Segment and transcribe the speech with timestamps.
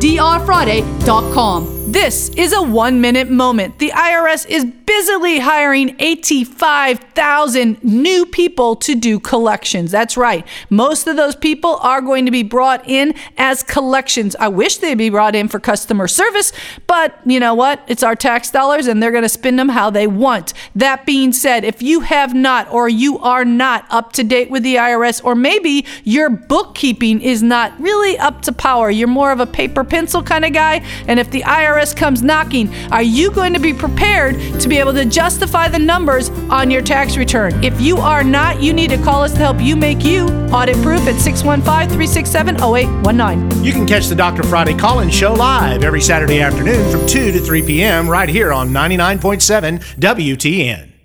[0.00, 1.80] www.drfriday.com.
[1.92, 3.80] This is a one minute moment.
[3.80, 9.90] The IRS is busily hiring 85,000 new people to do collections.
[9.90, 10.46] That's right.
[10.68, 14.36] Most of those people are going to be brought in as collections.
[14.38, 16.52] I wish they'd be brought in for customer service,
[16.86, 17.82] but you know what?
[17.88, 20.52] It's our tax dollars and they're going to spend them how they want.
[20.76, 24.62] That being said, if you have not or you are not up to date with
[24.62, 29.40] the IRS, or maybe your bookkeeping is not really up to power, you're more of
[29.40, 30.76] a paper pencil kind of guy,
[31.08, 34.94] and if the IRS comes knocking, are you going to be prepared to be able
[34.94, 37.62] to justify the numbers on your tax return?
[37.62, 40.76] If you are not, you need to call us to help you make you audit
[40.82, 43.64] proof at 615 367 0819.
[43.64, 44.42] You can catch the Dr.
[44.44, 48.08] Friday call in show live every Saturday afternoon from 2 to 3 p.m.
[48.08, 50.99] right here on 99.7 WTN.